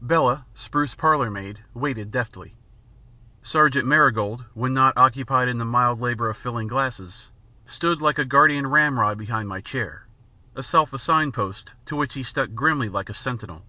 Bella, 0.00 0.44
spruce 0.54 0.94
parlour 0.94 1.32
maid, 1.32 1.64
waited 1.74 2.12
deftly. 2.12 2.54
Sergeant 3.42 3.88
Marigold, 3.88 4.44
when 4.54 4.72
not 4.72 4.96
occupied 4.96 5.48
in 5.48 5.58
the 5.58 5.64
mild 5.64 6.00
labour 6.00 6.30
of 6.30 6.36
filling 6.36 6.68
glasses, 6.68 7.30
stood 7.66 8.00
like 8.00 8.16
a 8.16 8.24
guardian 8.24 8.68
ramrod 8.68 9.18
behind 9.18 9.48
my 9.48 9.60
chair 9.60 10.06
a 10.54 10.62
self 10.62 10.92
assigned 10.92 11.34
post 11.34 11.72
to 11.86 11.96
which 11.96 12.14
he 12.14 12.22
stuck 12.22 12.54
grimly 12.54 12.88
like 12.88 13.10
a 13.10 13.14
sentinel. 13.14 13.66